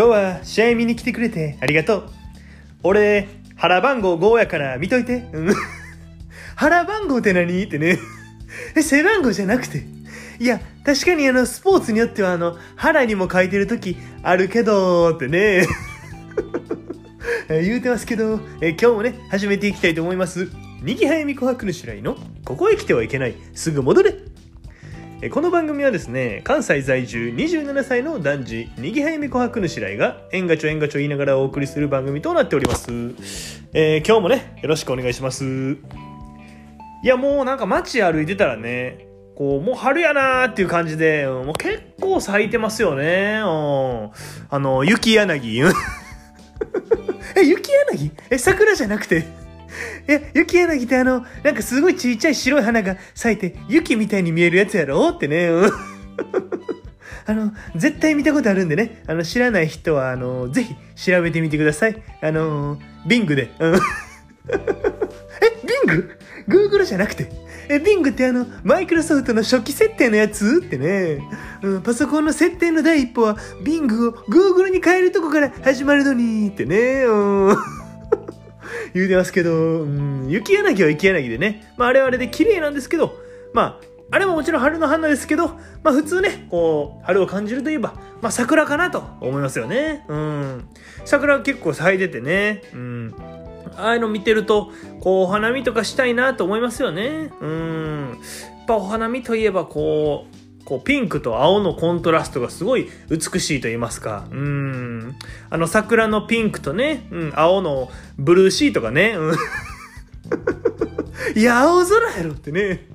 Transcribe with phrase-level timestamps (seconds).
[0.00, 2.10] 今日は試合見に来てくれてありがとう。
[2.82, 5.26] 俺、腹番号5やから見といて。
[6.56, 7.98] 腹番号って何ってね。
[8.74, 9.84] え、背番号じゃなくて。
[10.38, 15.66] いや、確かにあの、スポーツによってはあの、腹にも書いてる時あるけど、ってね。
[17.50, 20.48] 言うてますけど、え今日もね、始めていきたいと思います。
[20.82, 24.14] にぎはやみ琥珀の白井の、ここへ来てはいけない、すぐ戻れ。
[25.28, 32.90] この番組はですね、関西在住27歳の男児、にぎはやみ琥珀の白井が、えんがちょえんがちょ言いながらお送りする番組となっております。
[33.74, 35.44] えー今日もね、よろしくお願いします。
[35.44, 43.40] いや、もうなんか街歩いてたらね、こう、もう春やなーっていう感じで、もう結構咲いてますよね。
[43.44, 44.10] うん
[44.48, 45.64] あの、雪柳。
[47.36, 48.10] え、雪柳？
[48.30, 49.24] え、桜じゃなくて。
[50.06, 55.10] え、雪柳ってあの、なんかすごいちっちゃい白い花が咲いて、雪みたいに見えるやつやろ？
[55.10, 55.48] ってね。
[55.48, 55.70] う ん
[57.26, 59.02] あの、絶対見たことあるんでね。
[59.06, 62.02] あの、知らない人は、あの、ぜひ調べてみてください。
[62.22, 63.50] あの、ビングで。
[63.60, 63.78] う んえ、
[65.86, 66.10] ビング
[66.48, 67.30] ?Google じゃなくて。
[67.68, 70.60] え、ビングってあの、マイクロソフトの初期設定のやつ？
[70.64, 71.20] ってね。
[71.62, 77.04] うん、パソコンの設定の第一歩は、ビングを Google に変えるとこから始まるのにってね。
[77.04, 77.56] うん。
[78.94, 81.72] 言うてますけど、うん、雪柳は雪柳でね。
[81.76, 83.14] まあ、あれはあれで綺麗なんですけど、
[83.52, 85.48] まあ、あれももちろん春の花ですけど、
[85.84, 90.04] まあ普通ね、こう、春を感じるといえば、まあ桜かなと思いますよね。
[90.08, 90.68] うん。
[91.04, 92.62] 桜は結構咲いててね。
[92.74, 93.14] うん。
[93.76, 97.30] ああいうの見てると、こう、お花見とかしたいなと思いますよね。
[97.40, 98.18] うん。
[98.18, 100.29] やっぱお花見といえば、こう、
[100.64, 104.26] こうピンクと青のコントラストがすごい美しいと言いますか。
[104.30, 105.16] うん。
[105.48, 109.34] あの桜のピンクとね、うん、青のブルーシートがね、うん。
[111.34, 112.86] いや、青空やろってね。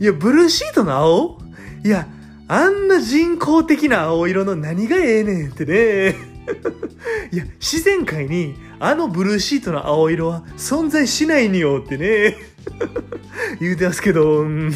[0.00, 1.38] いや、ブルーシートの青？
[1.84, 2.08] いや、
[2.48, 6.16] あんな人工的な青色の何がええねんってね。
[7.32, 12.36] いや、自然界にあのブルーシートの青色は存在しないによってね。
[13.60, 14.72] 言うてますけど、うん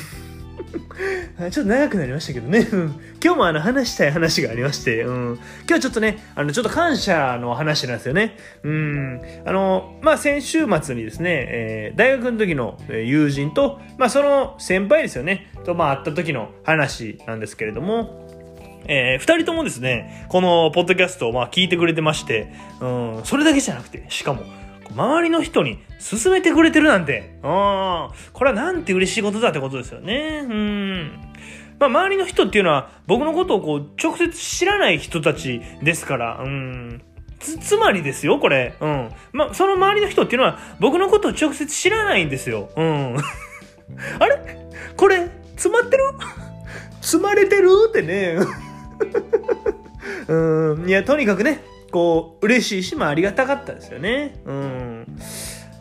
[1.50, 2.66] ちょっと長くなりましたけどね。
[3.22, 5.38] 今日もあの話したい話がありまして、うん、
[5.68, 8.36] 今日ちょっとね、あのちょっと感謝の話なんですよね。
[8.62, 18.28] うん、あの、まあ、先週末にですね、えー大学の時の友人と、まあ、その先輩ですよね、と、まあ、会った時の話なんですけれども、
[18.86, 24.42] えー二人ともですね、このポッドキャストをまあ聞いてくれてまして、うん、それだけじゃなくて、しかも、
[24.94, 30.44] 周りの人に勧めてくれてるなんて、うん、これはなんて嬉しいことだってことですよね。
[30.44, 31.31] うん。
[31.82, 37.02] まあ、周りの人っていうのは、僕のことをこう、直接知らない人たちですから、うん。
[37.40, 38.74] つ、つまりですよ、これ。
[38.80, 39.10] うん。
[39.32, 42.70] まあ、その周りの人っていうのは、僕のことを直接知らないんですよ。
[42.76, 43.16] うん。
[44.20, 44.68] あれ？
[44.96, 46.04] これ、詰まってる？
[47.02, 47.68] 積まれてる？
[47.88, 48.38] ってね。
[50.28, 50.88] うん。
[50.88, 54.40] いや、とにかくね、こう、嬉しいし、まあ、ありがたかったですよね。
[54.44, 55.18] うん。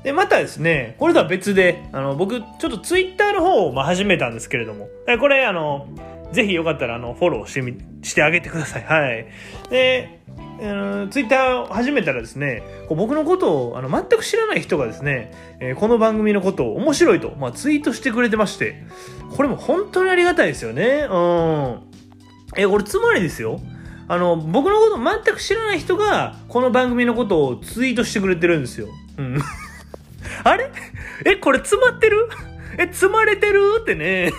[0.04, 4.90] で、またですね、これとは別で、あの、僕、ちょっとツイッターの方を、まあ、始めたんですけれども、
[5.20, 5.88] これ、あの、
[6.32, 8.84] ぜひよかったら、あの、フォローしてみ、してあげてください。
[8.84, 9.28] はい。
[9.70, 10.22] で、
[11.10, 18.84] ツイッターを始めたらですね、こう僕のことをあの全く知らない人がですね、えーこの番組のことを面白いと、まあ、ツイートしてくれてまして、
[19.36, 21.08] これも本当にありがたいですよね。
[21.10, 21.80] うん。
[22.56, 23.60] え、これつまりですよ。
[24.08, 28.88] あの、僕のこと全く知らない人が、この番組のことをツイートしてくれてるんですよ。
[29.18, 29.42] うん。
[30.44, 30.72] あれ？
[31.26, 32.28] え、これ詰まってる？
[32.78, 33.80] え、積まれてる？
[33.82, 34.32] ってね。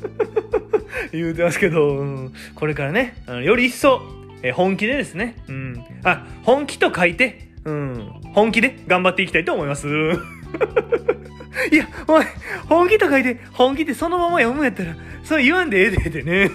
[1.12, 4.00] 言うてますけど、うんこれからね、あのより一層、
[4.42, 5.84] え本気でですね、うん。
[6.04, 8.12] あ、本気と書いて、うん。
[8.34, 9.88] 本気で頑張っていきたいと思います。
[11.70, 12.24] いや、おい、
[12.68, 16.50] 本気と書いて、本気ってそのまま読むやったら、そう言わんでええでってね。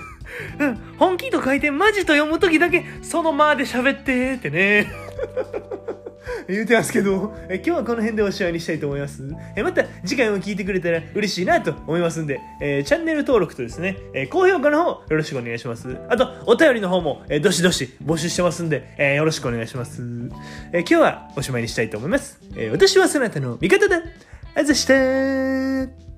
[0.59, 4.87] うん、本気と書いて、マジと読むときだけ、そのままで喋ってってね。
[6.49, 9.23] 言うてますけど、え今日はこの辺でおしまいにしたいと思います？
[9.55, 15.97] えまた次回も聞いてくれたら嬉しいなと思いますんで、えチャンネル登録とですね、え高評価の方よろしくお願いします。
[16.09, 20.01] あと、お便りの方も、えどしどし募集してますんで、えよろしくお願いします。
[20.73, 22.39] え今日はおしまいにしたいと思います。
[22.55, 24.01] え私はそなたの味方だ
[24.55, 26.08] あざしたー